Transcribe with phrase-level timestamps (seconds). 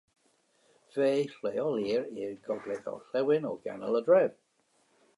[0.95, 4.39] Fe'i lleolir i'r gogledd-orllewin o ganol y dref.